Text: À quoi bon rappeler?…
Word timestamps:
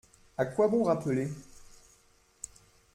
À 0.35 0.47
quoi 0.47 0.67
bon 0.67 0.81
rappeler?… 0.81 1.29